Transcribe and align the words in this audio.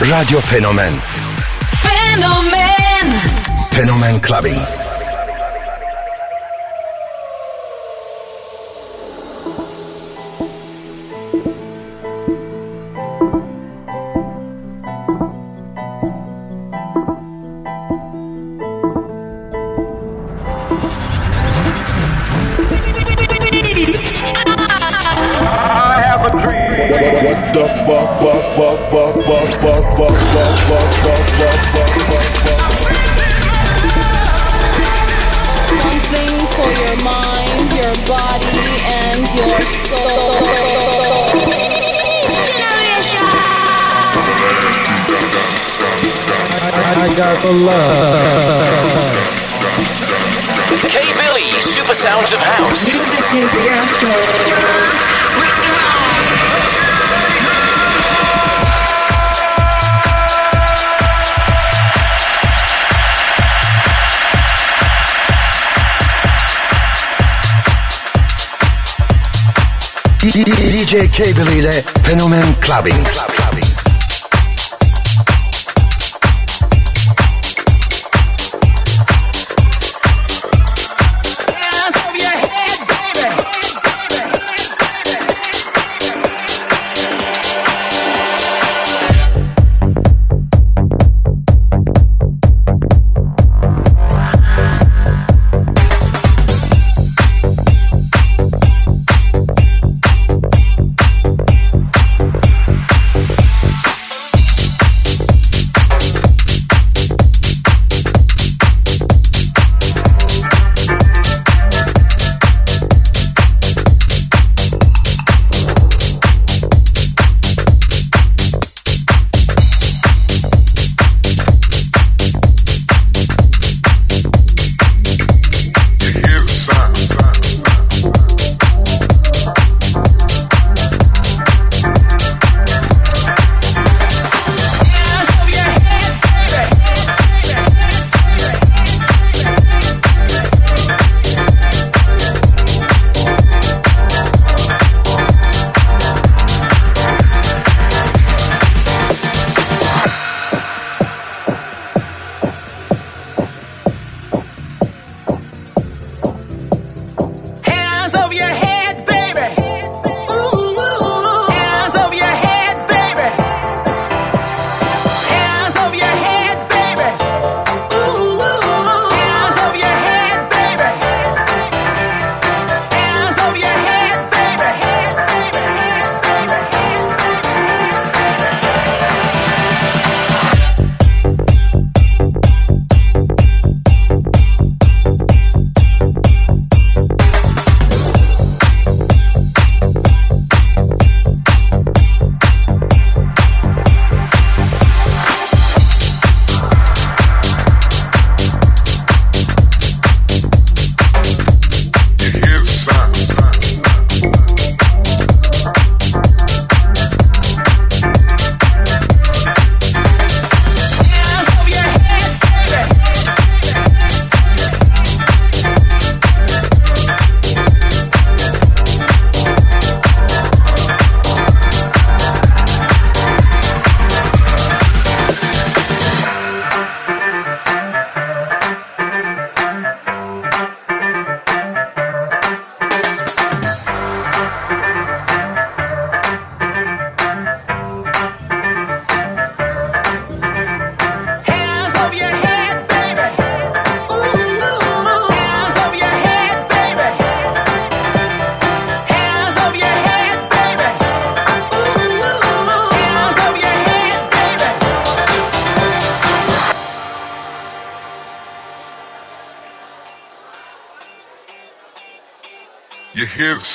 Radyo 0.00 0.40
Fenomen. 0.40 0.94
Fenomen. 1.82 3.20
Fenomen 3.72 4.20
Clubbing. 4.20 4.87
love. 47.52 49.28
K 50.88 51.00
Billy, 51.16 51.60
Super 51.60 51.94
Sounds 51.94 52.32
of 52.32 52.40
House. 52.40 52.88
DJ 70.88 71.08
K. 71.10 71.32
Billy 71.34 71.58
ile 71.58 71.84
Fenomen 72.02 72.54
Clubbing. 72.60 73.04
Clubbing. 73.04 73.37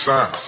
sign. 0.04 0.43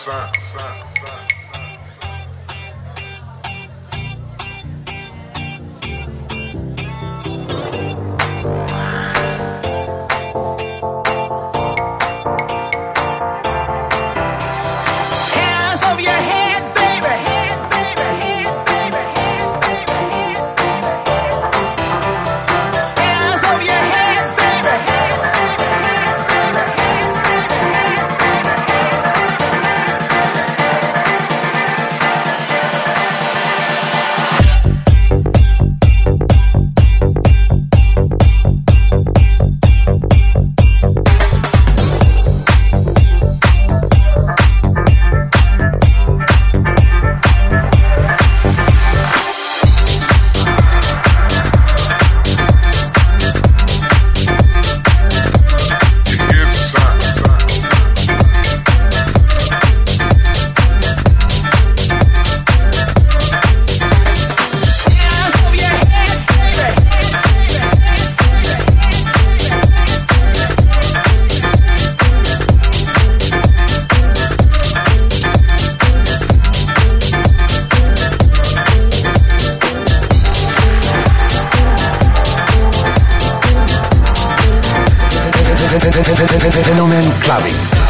Phenomen 86.39 87.11
Clubbing. 87.21 87.84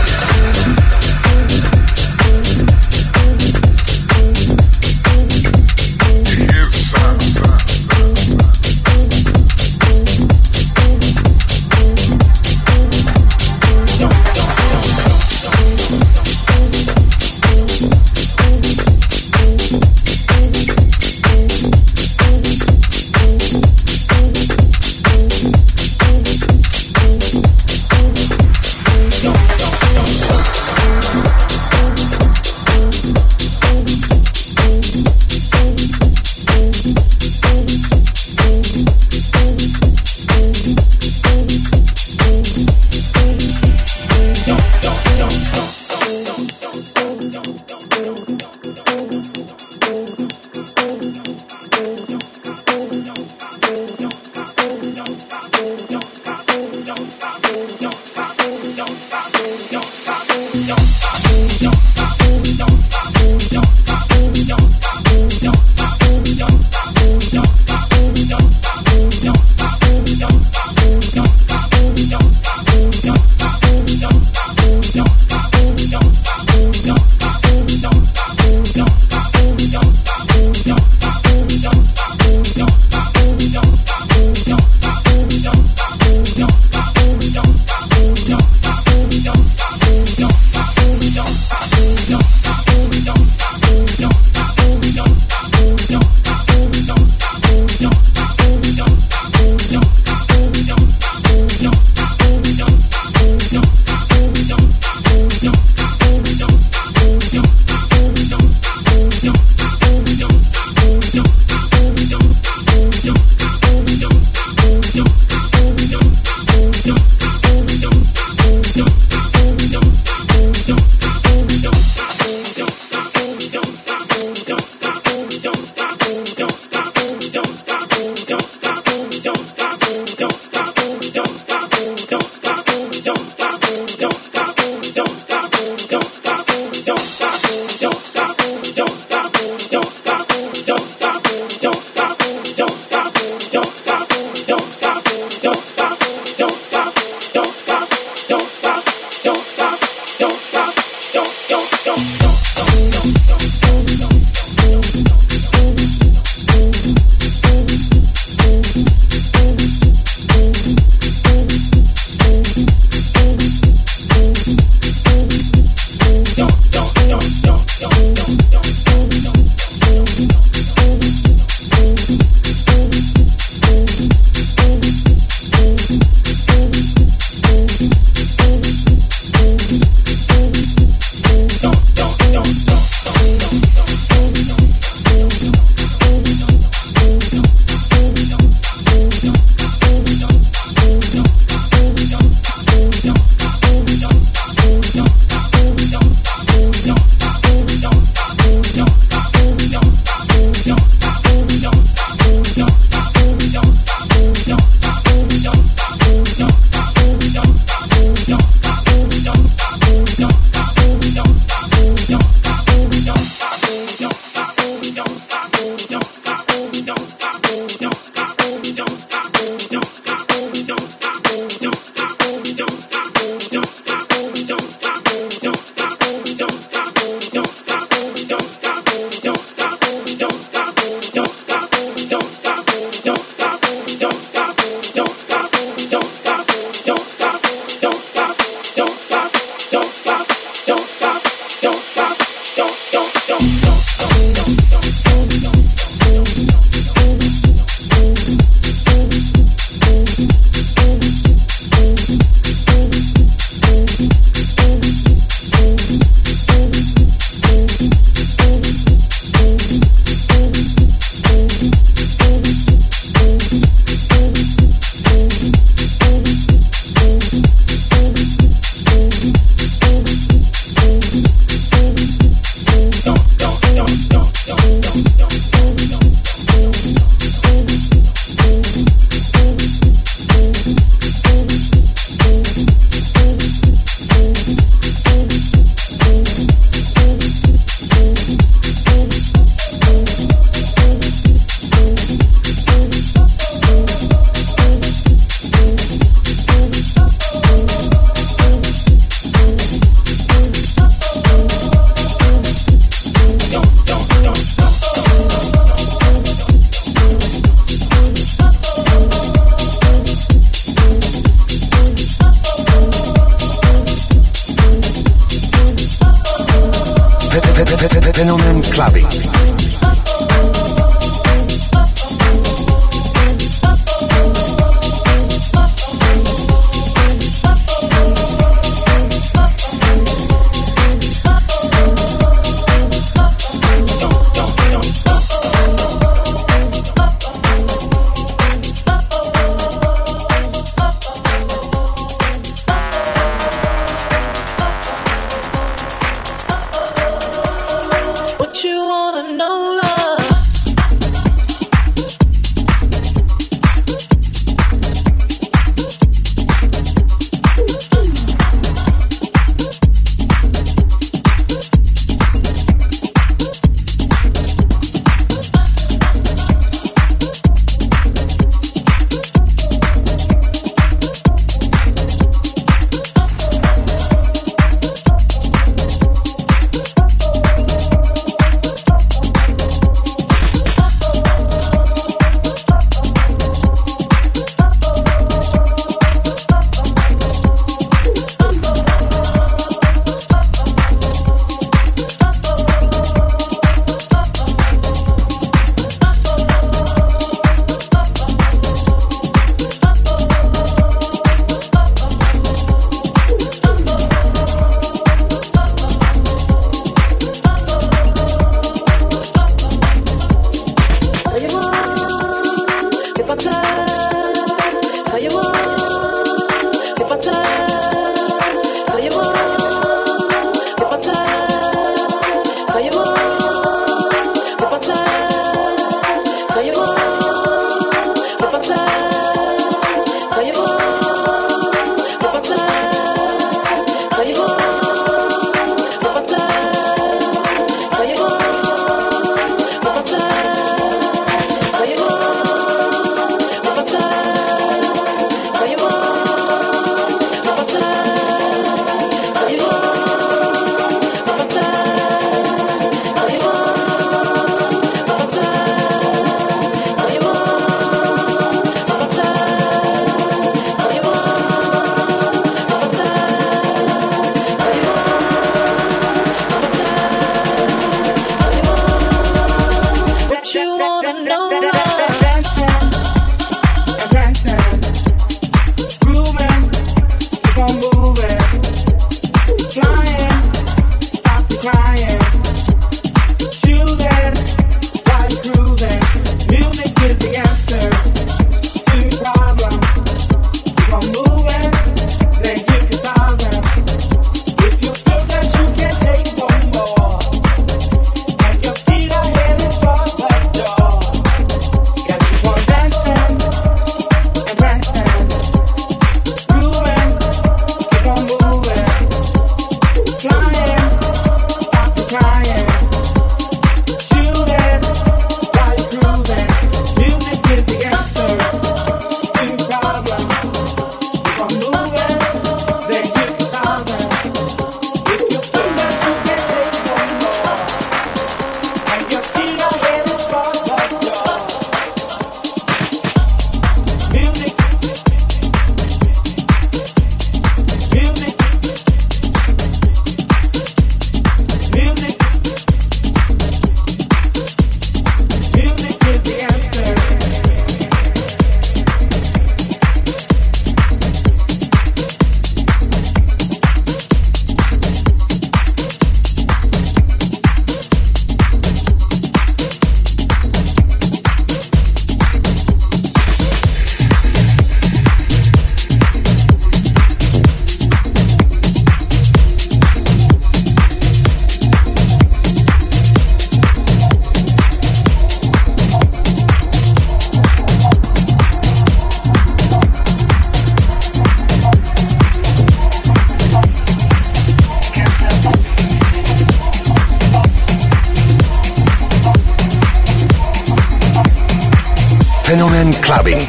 You're 592.48 592.70
coming 593.02 593.42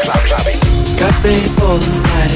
for, 1.53 1.77
the 1.77 1.91
night. 2.09 2.33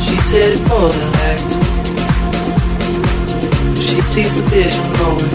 She's 0.00 0.28
headed 0.32 0.60
for 0.64 0.88
the 0.88 1.04
light. 1.12 1.42
She 3.76 4.00
sees 4.00 4.32
the 4.36 4.42
vision 4.48 4.86
growing. 4.96 5.32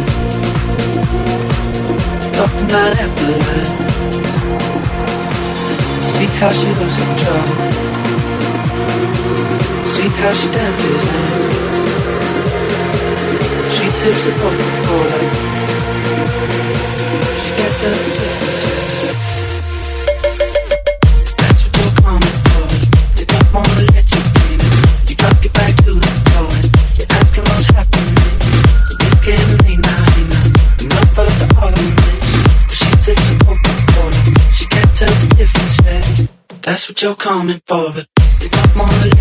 Up 2.42 2.54
night 2.74 2.96
after 2.98 3.30
night. 3.46 3.70
See 6.10 6.30
how 6.40 6.52
she 6.52 6.70
looks 6.80 6.98
in 6.98 7.10
trouble. 7.22 7.58
See 9.86 10.10
how 10.18 10.34
she 10.34 10.48
dances 10.50 11.02
now. 11.06 11.26
She 13.70 13.88
sips 13.90 14.24
the 14.26 14.32
Coca-Cola. 14.40 15.20
She 17.44 17.52
gets 17.56 17.86
up 17.86 18.00
but 18.02 18.79
they 38.42 38.50
don't 38.50 38.76
wanna 38.76 38.92
let 38.92 39.06
you 39.06 39.12
in. 39.14 39.19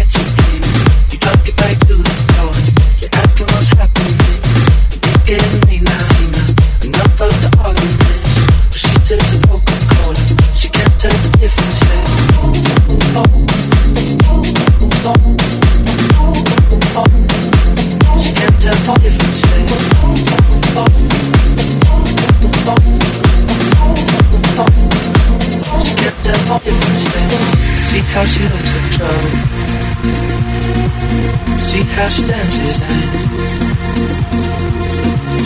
How 32.09 32.15
she 32.15 32.23
dances 32.27 32.81
and 32.81 33.03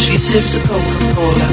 she 0.00 0.16
sips 0.16 0.52
the 0.54 0.60
Coca-Cola. 0.68 1.48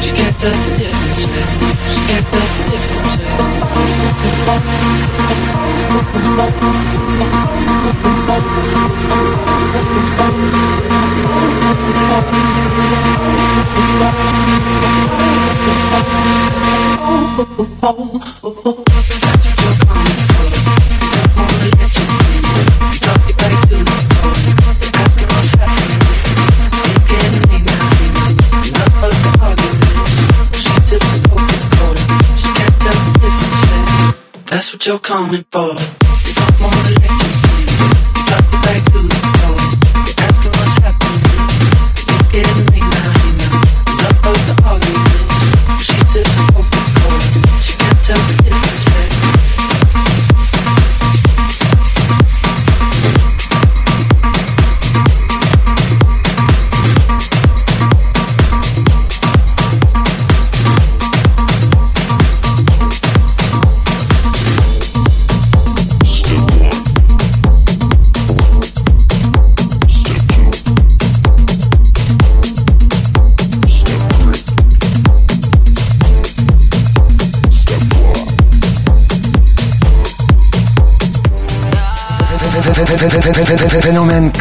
She 0.00 0.12
can't 0.14 0.38
tell 0.38 0.52
the 0.52 0.58
difference, 0.78 1.26
man. 1.26 1.48
She 1.90 2.00
can't 2.06 2.26
tell 2.28 2.48
the 2.54 2.64
difference. 2.70 3.14
Man. 3.18 3.34
That's 18.64 18.78
you're 34.86 34.98
coming 34.98 35.44
for. 35.50 36.03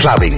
Clubbing. 0.03 0.37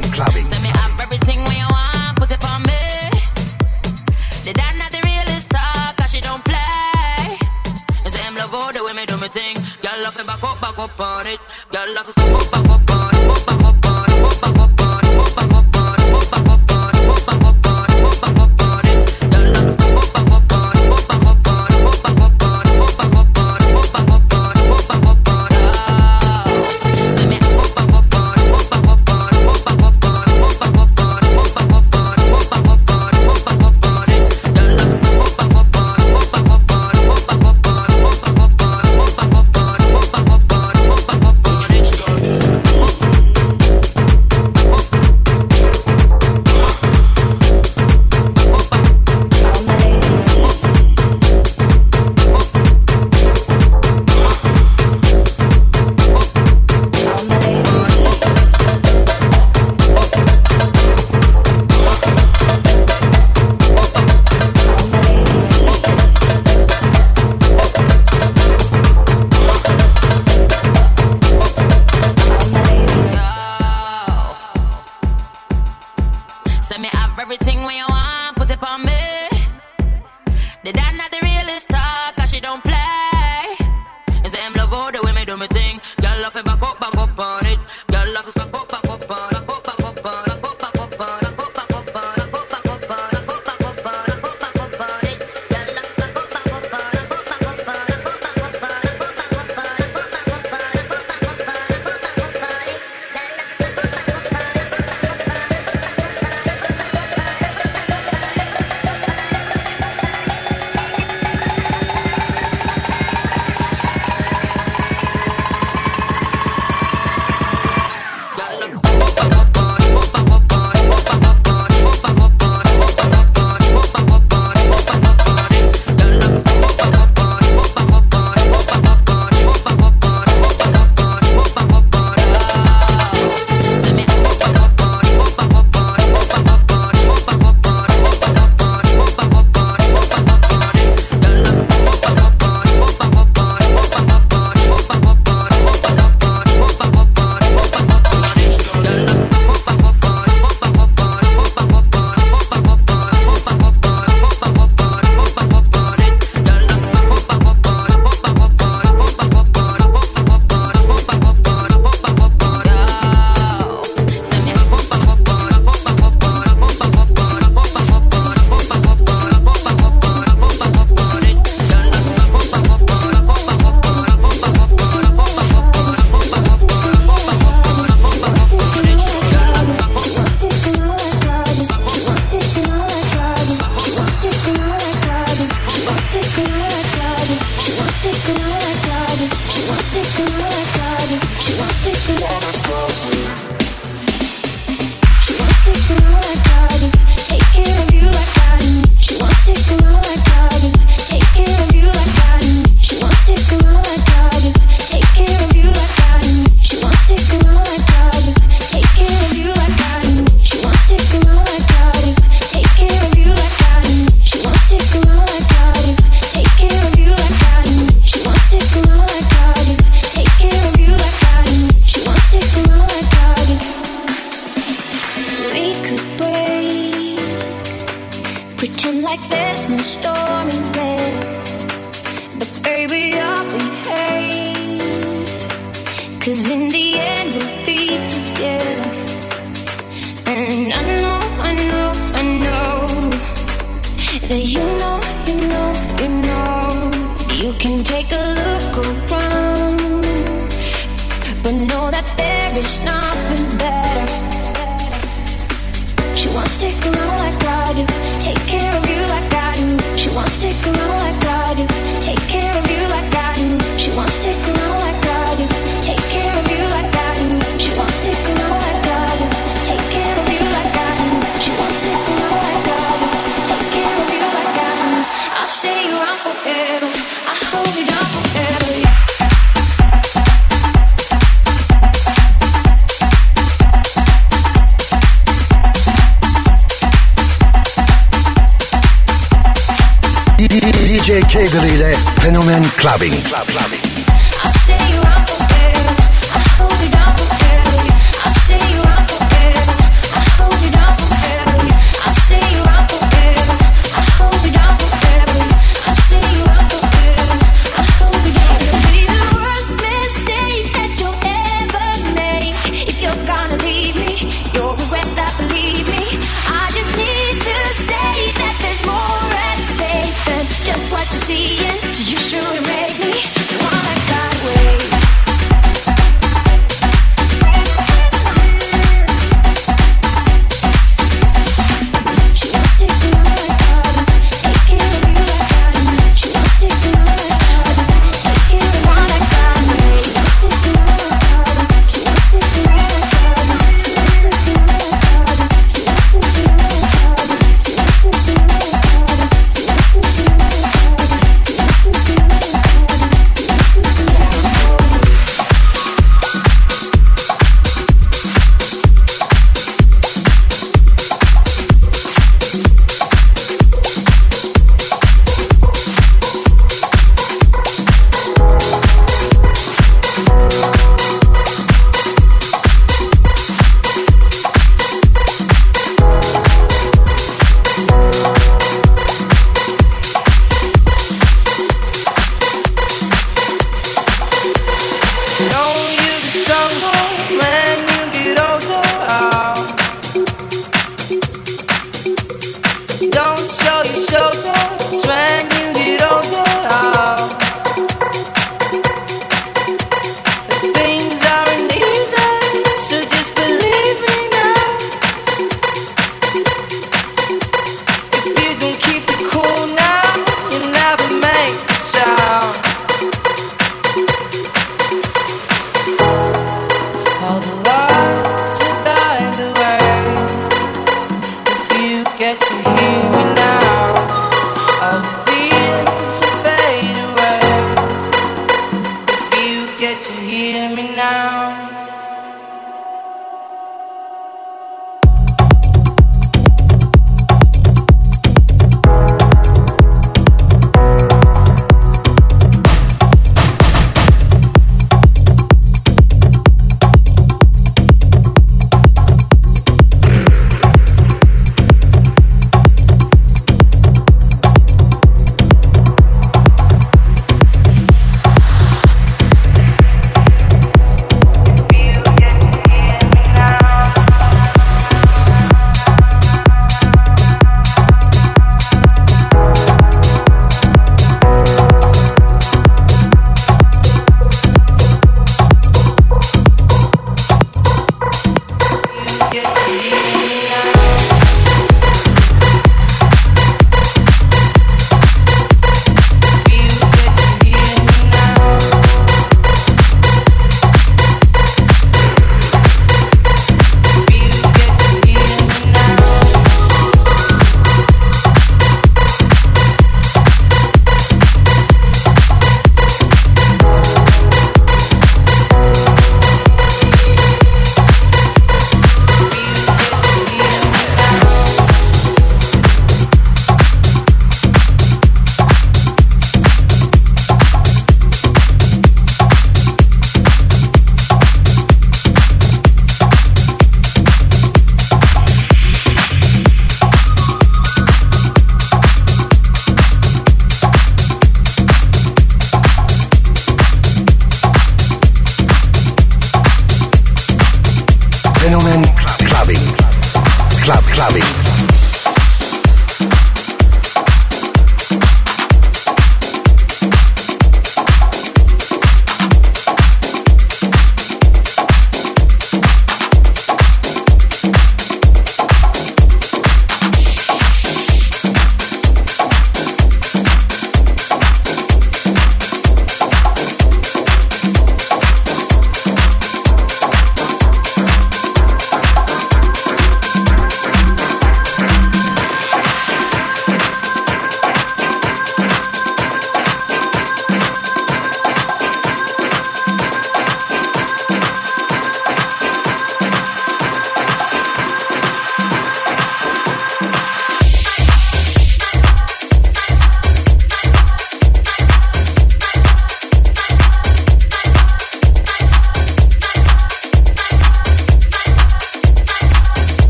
Baby, 290.47 290.99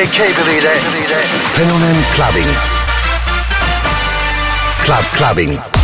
DJ 0.00 0.08
Cable 0.08 0.56
ile 0.56 0.70
Fenomen 1.54 2.04
Clubbing. 2.14 2.56
Club 4.84 5.04
Clubbing. 5.12 5.79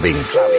Clubbing. 0.00 0.49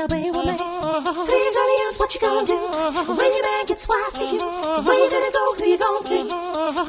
away 0.00 0.30
woman. 0.30 0.56
Three 0.56 1.50
dollar 1.52 1.76
use 1.84 1.96
what 1.98 2.14
you 2.14 2.20
gonna 2.20 2.46
do? 2.46 2.56
When 2.56 3.30
your 3.36 3.44
man 3.44 3.64
gets 3.66 3.86
wise 3.88 4.12
to 4.14 4.24
you, 4.24 4.40
where 4.40 4.98
you 4.98 5.10
gonna 5.10 5.30
go? 5.30 5.44
Who 5.58 5.64
you 5.66 5.78
gonna 5.78 6.06
see? 6.06 6.24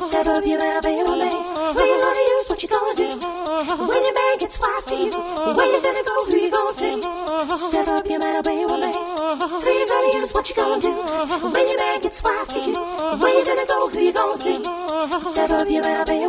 Step 0.07 0.27
up 0.27 0.45
your 0.45 0.59
man 0.59 0.79
away 0.79 1.03
woman. 1.03 1.31
Three 1.75 1.97
dollar 2.01 2.25
use 2.35 2.47
what 2.47 2.63
you 2.63 2.69
gonna 2.69 2.95
do? 2.95 3.09
When 3.91 4.03
your 4.07 4.15
man 4.15 4.37
gets 4.39 4.59
wise 4.59 4.85
to 4.85 4.95
you, 4.95 5.11
where 5.11 5.69
you 5.75 5.81
gonna 5.83 6.03
go? 6.07 6.15
Who 6.25 6.37
you 6.37 6.51
gonna 6.51 6.73
see? 6.73 7.01
Step 7.01 7.87
up 7.87 8.07
your 8.07 8.19
man 8.19 8.35
away 8.39 8.65
woman. 8.65 8.93
Three 9.61 9.85
dollar 9.85 10.11
use 10.15 10.31
what 10.33 10.49
you 10.49 10.55
gonna 10.55 10.81
do? 10.81 10.91
When 11.51 11.67
your 11.67 11.79
man 11.79 12.01
gets 12.01 12.23
wise 12.23 12.47
to 12.47 12.59
you, 12.59 12.73
where 13.19 13.33
you 13.37 13.45
gonna 13.45 13.65
go? 13.67 13.89
Who 13.89 13.99
you 13.99 14.13
gonna 14.13 14.37
see? 14.37 14.63
Step 15.31 15.49
up 15.51 15.69
your 15.69 15.83
man 15.83 16.07
away 16.07 16.20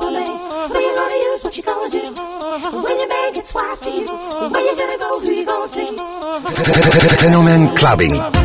Fenomen 6.93 7.75
Clubbing. 7.75 8.42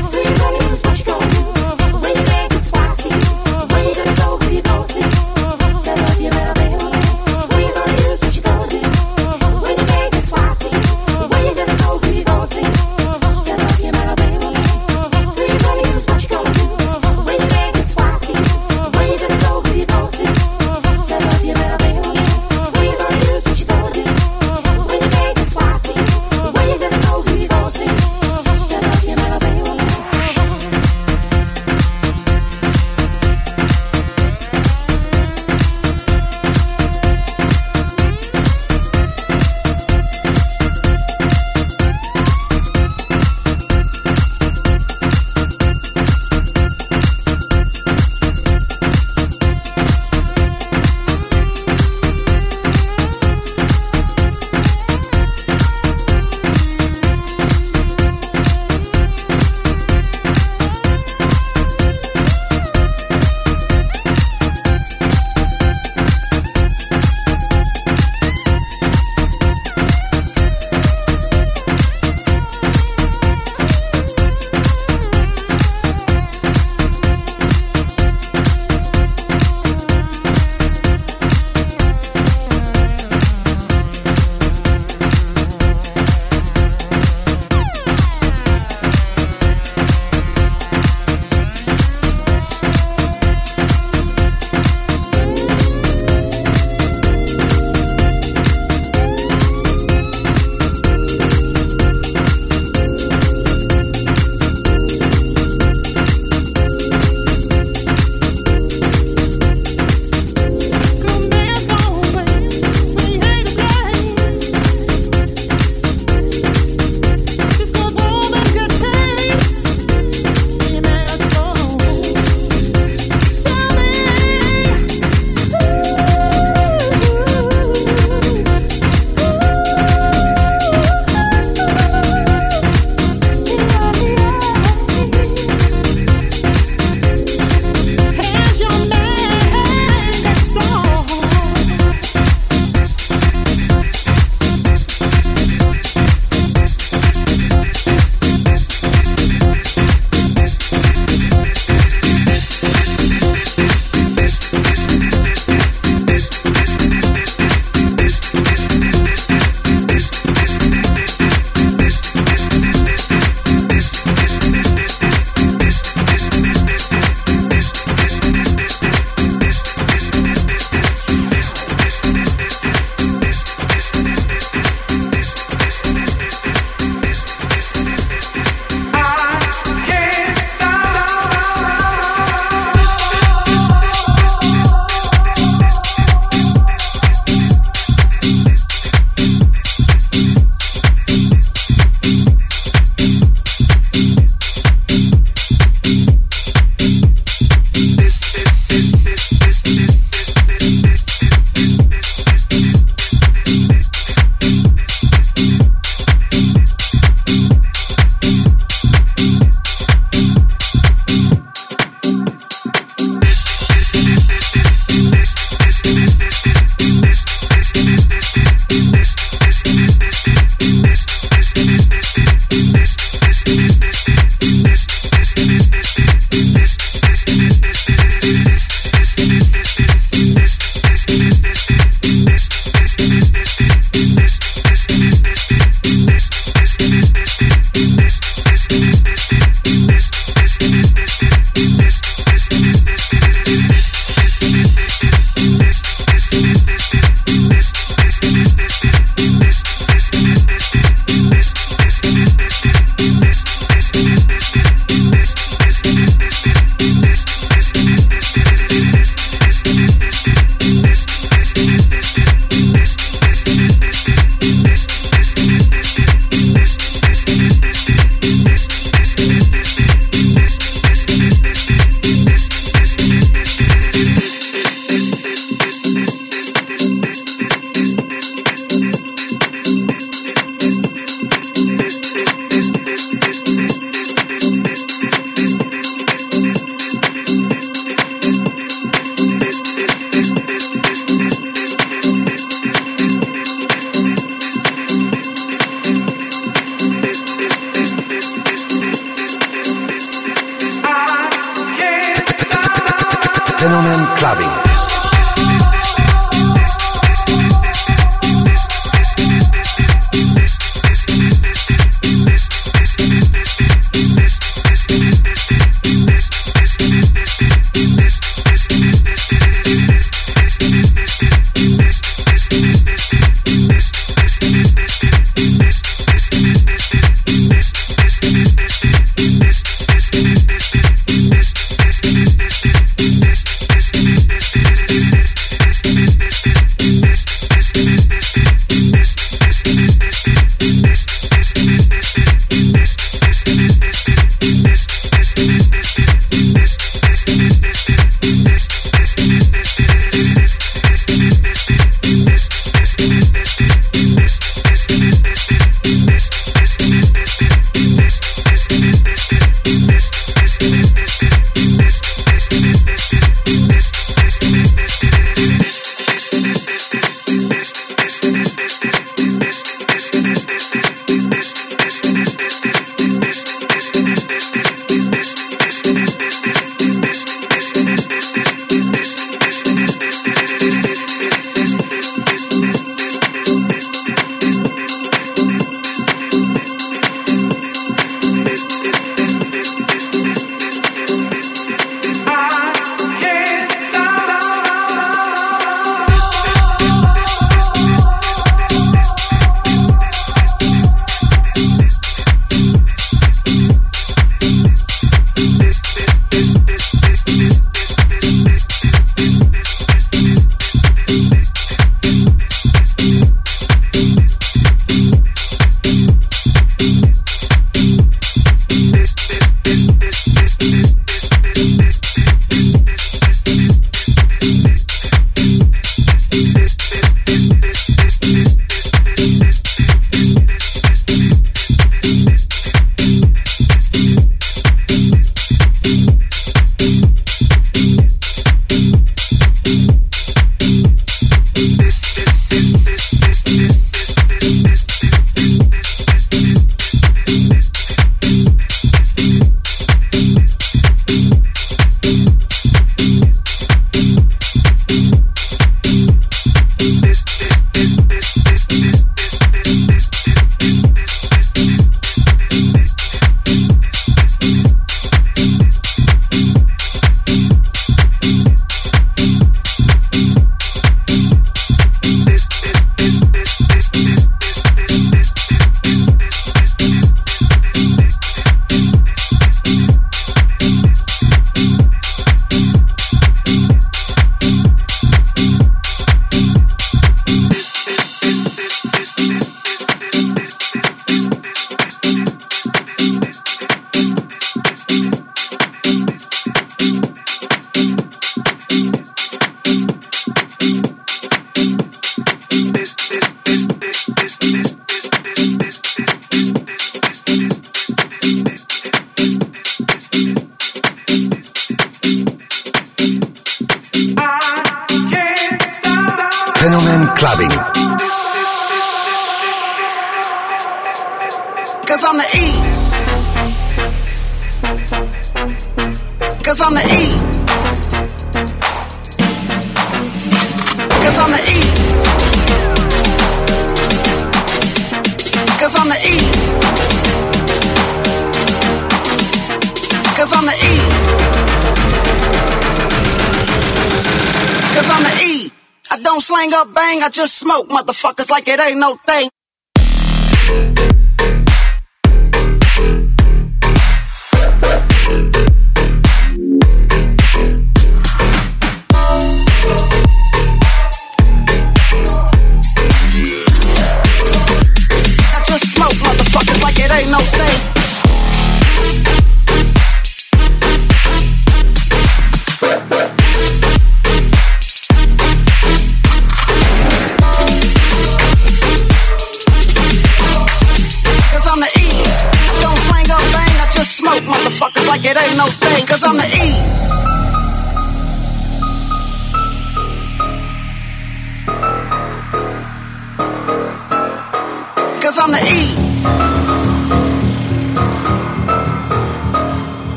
Smoke 547.28 547.70
motherfuckers 547.70 548.30
like 548.32 548.48
it 548.48 548.60
ain't 548.60 548.80
no 548.80 548.96
thing. 548.98 549.30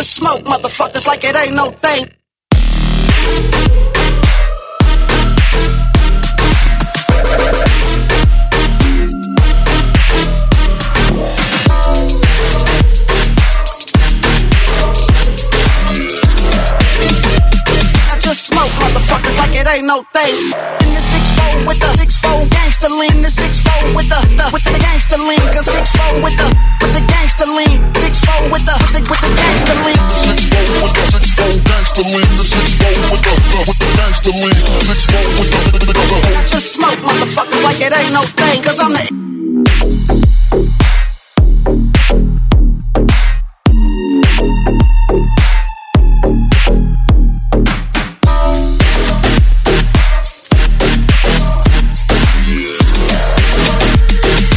Just 0.00 0.14
smoke 0.14 0.42
motherfuckers 0.44 1.06
like 1.06 1.22
it 1.24 1.36
ain't 1.36 1.54
no 1.54 1.70
thing. 1.72 2.10
I 18.08 18.16
just 18.18 18.46
smoke 18.46 18.70
motherfuckers 18.80 19.36
like 19.36 19.54
it 19.54 19.66
ain't 19.66 19.86
no 19.86 20.02
thing. 20.04 20.39
Lean, 32.10 32.26
the 32.36 32.44
six 32.44 32.78
with 33.10 33.22
the 33.22 33.30
the 33.30 33.58
with 33.68 33.78
the 33.78 33.86
gangster 33.96 34.30
lean, 34.30 34.54
six 34.82 35.06
with 35.38 35.50
the 35.50 35.58
the 35.78 35.86
the 35.86 35.94
the. 35.94 36.18
I 36.36 36.44
just 36.44 36.72
smoke 36.74 36.98
motherfuckers 37.06 37.62
like 37.62 37.80
it 37.80 37.92
ain't 37.92 38.12
no 38.12 38.22
thing, 38.22 38.62
cause 38.62 38.80
I'm 38.80 38.92
the 38.92 39.10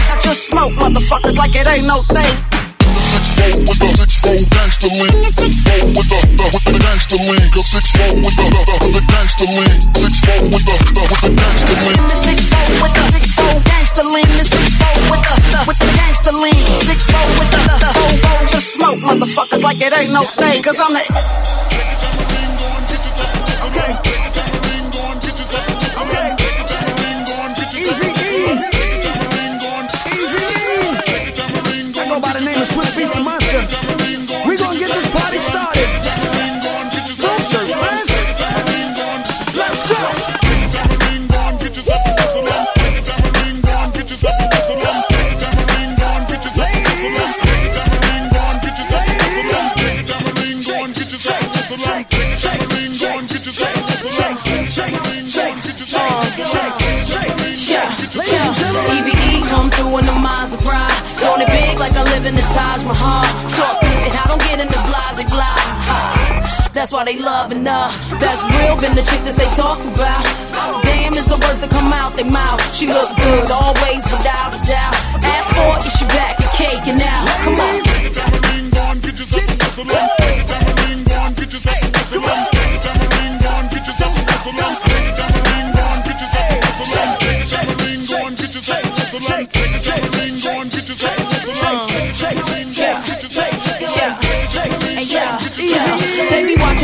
I 0.09 0.17
just 0.21 0.47
smoke 0.47 0.73
motherfuckers 0.73 1.37
like 1.37 1.55
it 1.55 1.67
ain't 1.67 1.85
no 1.85 2.01
thing. 2.13 2.35
Six 3.03 3.27
four 3.37 3.53
with 3.67 3.79
the 3.79 3.87
six 3.99 4.11
four 4.21 4.37
gangster 4.49 4.87
lean, 4.89 5.22
gangster 7.13 7.29
lean, 7.29 7.51
cause 7.51 7.67
six 7.67 7.91
four 7.93 8.15
with 8.15 8.35
the 8.37 8.43
the 8.49 8.61
the 8.65 8.73
with 8.81 8.93
the 8.97 9.03
gangster 9.13 9.45
lean, 9.45 9.77
six 9.93 10.13
four 10.25 10.41
with 10.49 10.65
the 10.65 10.75
the 10.97 11.01
with 11.05 11.21
the 11.21 11.29
gangster 11.29 11.77
lean. 11.85 11.93
In 11.93 12.05
the 12.09 12.17
six 12.17 12.41
four 12.49 12.65
with 12.81 12.93
the 12.93 13.03
six 13.13 13.25
four 13.37 13.53
gangster 13.69 14.03
lean, 14.03 14.29
the 14.33 14.45
six 14.45 14.65
four 14.81 14.95
with 15.13 15.21
the, 15.21 15.33
the 15.53 15.59
with 15.69 15.77
the 15.77 15.89
gangster 15.93 16.33
lean, 16.33 16.65
six 16.81 17.05
four 17.05 17.21
with 17.37 17.49
the 17.53 17.59
the, 17.69 17.75
the 17.85 17.91
whole 17.93 18.17
whole 18.25 18.45
just 18.49 18.73
smoke 18.73 18.97
motherfuckers 18.97 19.61
like 19.61 19.77
it 19.81 19.93
ain't 19.93 20.11
no 20.11 20.25
thing, 20.41 20.63
cause 20.63 20.79
I'm 20.81 20.93
the 20.93 21.03
I 31.93 32.07
go 32.09 32.19
by 32.19 32.33
the 32.33 32.41
name 32.43 32.59
of 32.59 32.67
Swiss 32.67 32.97
Beast 32.97 33.13
the 33.13 33.21
Monster. 33.21 34.12
Doing 60.53 61.41
it 61.41 61.49
big 61.49 61.79
like 61.79 61.93
I 61.93 62.03
live 62.13 62.25
in 62.25 62.35
the 62.35 62.41
Taj 62.53 62.85
Mahal. 62.85 63.25
Talk 63.57 63.81
and 63.81 64.13
I 64.13 64.23
don't 64.29 64.41
get 64.41 64.59
in 64.59 64.67
the 64.67 64.81
blase 64.85 65.25
blah. 65.33 65.55
That's 66.73 66.91
why 66.91 67.03
they 67.05 67.17
loving 67.17 67.65
her. 67.65 67.89
That's 68.21 68.43
real, 68.53 68.77
been 68.77 68.93
the 68.93 69.01
chick 69.01 69.25
that 69.25 69.33
they 69.33 69.49
talk 69.57 69.81
about. 69.81 70.21
Damn 70.83 71.13
is 71.13 71.25
the 71.25 71.41
words 71.41 71.59
that 71.61 71.71
come 71.71 71.91
out 71.93 72.13
their 72.13 72.29
mouth. 72.29 72.61
She 72.75 72.85
look 72.85 73.09
good 73.17 73.49
always, 73.49 74.05
without 74.13 74.53
a 74.53 74.61
doubt. 74.61 74.93
Ask 75.25 75.55
for 75.57 75.77
it, 75.77 75.83
she 75.89 76.05
back 76.13 76.37
and 76.37 76.51
caking 76.53 77.01
out? 77.01 77.25
Come 77.45 77.57
on. 77.57 77.81
They 77.83 78.03
be 82.13 82.19
watching 82.19 82.53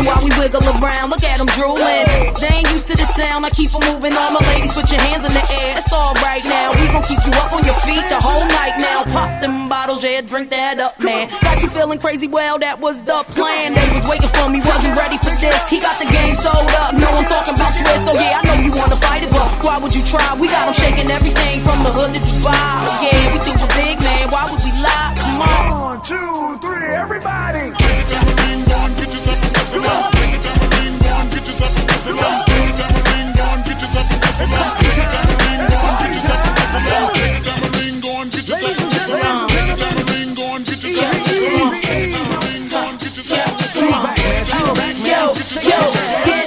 while 0.10 0.24
we 0.26 0.32
wiggle 0.42 0.66
around. 0.82 1.10
Look 1.14 1.24
at 1.24 1.38
them 1.38 1.50
drooling. 1.54 2.06
They 2.42 2.52
ain't 2.58 2.70
used 2.74 2.88
to 2.90 2.96
the 2.98 3.06
sound. 3.06 3.46
I 3.46 3.50
keep 3.54 3.70
'em 3.76 3.82
moving. 3.86 4.18
All 4.18 4.32
my 4.32 4.42
ladies, 4.52 4.74
put 4.74 4.90
your 4.90 5.02
hands 5.02 5.24
in 5.26 5.34
the 5.34 5.46
air. 5.62 5.78
It's 5.78 5.94
all 5.94 6.14
right 6.26 6.44
now. 6.46 6.74
We 6.74 6.88
gon' 6.90 7.04
keep 7.04 7.22
you 7.26 7.34
up 7.42 7.54
on 7.54 7.64
your 7.64 7.78
feet 7.86 8.06
the 8.10 8.20
whole 8.28 8.46
night 8.60 8.76
now. 8.78 9.00
Pop 9.14 9.30
them 9.42 9.70
bottles, 9.70 10.04
yeah, 10.04 10.22
drink 10.22 10.50
that 10.50 10.80
up, 10.80 11.00
man. 11.00 11.30
Got 11.42 11.62
you 11.62 11.70
feeling 11.70 12.00
crazy? 12.00 12.28
Well, 12.28 12.58
that 12.60 12.80
was 12.80 12.98
the 13.02 13.24
plan. 13.38 13.74
They 13.78 13.88
was 13.96 14.06
waiting 14.10 14.32
for 14.38 14.50
me, 14.50 14.60
wasn't 14.74 14.96
ready 14.98 15.18
for 15.18 15.36
this. 15.44 15.62
He 15.70 15.78
got 15.80 15.98
the 16.00 16.10
game 16.18 16.36
sold 16.36 16.72
up. 16.82 16.94
No, 16.94 17.08
I'm 17.20 17.26
talking 17.26 17.56
about 17.56 17.74
Swiss. 17.74 18.02
So 18.06 18.14
yeah, 18.14 18.40
I 18.40 18.42
know 18.48 18.58
you 18.66 18.72
wanna 18.72 18.98
fight 19.08 19.24
it, 19.24 19.30
but 19.30 19.48
why 19.64 19.78
would 19.78 19.94
you 19.94 20.04
try? 20.14 20.28
We 20.42 20.48
got 20.48 20.68
'em 20.68 20.74
shaking 20.74 21.10
everything 21.12 21.64
from 21.66 21.84
the 21.84 21.92
hood 21.92 22.14
to 22.14 22.20
Dubai. 22.20 23.04
Yeah, 23.06 23.34
we 23.34 23.38
do 23.46 23.52
we're 23.62 23.76
big, 23.84 23.96
man. 24.02 24.30
Why 24.34 24.44
would 24.50 24.62
we 24.64 24.72
lie? 24.82 25.14
Come 25.22 25.42
on. 25.42 25.82
One, 25.90 26.02
two, 26.02 26.58
three, 26.62 26.88
everybody. 27.04 27.79
Yo, 34.40 34.46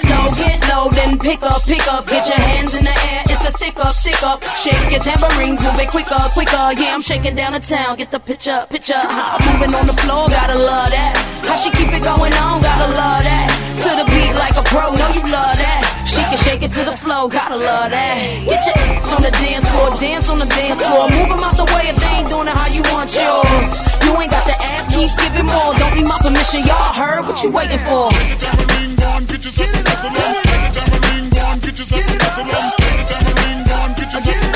yo, 0.09 0.33
get 0.33 0.69
low, 0.69 0.89
then 0.89 1.19
pick 1.19 1.43
up, 1.43 1.63
pick 1.67 1.87
up, 1.93 2.07
get 2.07 2.27
your 2.29 2.39
hands 2.39 2.75
in 2.75 2.85
the 2.85 2.99
air. 3.09 3.32
Stick 3.63 3.79
up, 3.79 3.95
stick 3.95 4.23
up. 4.25 4.43
Shake 4.59 4.91
your 4.91 4.99
tambourines, 4.99 5.63
move 5.63 5.79
it 5.79 5.87
quicker, 5.87 6.19
quicker. 6.35 6.75
Yeah, 6.83 6.99
I'm 6.99 7.01
shaking 7.01 7.37
down 7.37 7.53
the 7.53 7.63
town. 7.63 7.95
Get 7.95 8.11
the 8.11 8.19
picture, 8.19 8.67
picture. 8.69 8.99
I'm 8.99 9.39
moving 9.47 9.71
on 9.71 9.87
the 9.87 9.95
floor, 10.03 10.27
gotta 10.27 10.59
love 10.59 10.91
that. 10.91 11.15
How 11.47 11.55
she 11.63 11.71
keep 11.71 11.95
it 11.95 12.03
going 12.03 12.35
on, 12.43 12.59
gotta 12.59 12.91
love 12.91 13.23
that. 13.23 13.47
To 13.87 13.91
the 14.03 14.07
beat 14.11 14.35
like 14.35 14.59
a 14.59 14.67
pro, 14.67 14.91
know 14.91 15.11
you 15.15 15.23
love 15.31 15.55
that. 15.55 15.81
She 16.11 16.27
can 16.27 16.43
shake 16.43 16.67
it 16.67 16.75
to 16.75 16.83
the 16.91 16.97
flow, 17.07 17.31
gotta 17.31 17.55
love 17.55 17.95
that. 17.95 18.19
Get 18.51 18.67
your 18.67 18.75
ass 18.75 19.15
on 19.15 19.23
the 19.23 19.31
dance 19.31 19.67
floor, 19.71 19.95
dance 19.95 20.27
on 20.27 20.39
the 20.43 20.51
dance 20.59 20.83
floor. 20.83 21.07
Move 21.07 21.31
them 21.31 21.47
out 21.47 21.55
the 21.55 21.69
way 21.71 21.87
if 21.87 21.95
they 22.03 22.19
ain't 22.19 22.29
doing 22.35 22.51
it 22.51 22.59
how 22.59 22.67
you 22.67 22.83
want 22.91 23.15
yours. 23.15 23.79
You 24.03 24.11
ain't 24.19 24.33
got 24.35 24.43
to 24.43 24.57
ask, 24.75 24.91
keep 24.91 25.07
giving 25.23 25.47
more. 25.47 25.71
Don't 25.79 25.95
need 25.95 26.11
my 26.11 26.19
permission, 26.19 26.67
y'all 26.67 26.91
heard 26.99 27.31
what 27.31 27.39
you 27.47 27.55
waiting 27.55 27.79
for. 27.87 28.11